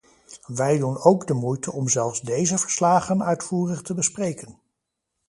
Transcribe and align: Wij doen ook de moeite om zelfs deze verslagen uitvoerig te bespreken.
Wij 0.47 0.77
doen 0.77 0.97
ook 1.03 1.27
de 1.27 1.33
moeite 1.33 1.71
om 1.71 1.89
zelfs 1.89 2.21
deze 2.21 2.57
verslagen 2.57 3.23
uitvoerig 3.23 3.81
te 3.81 3.93
bespreken. 3.93 4.57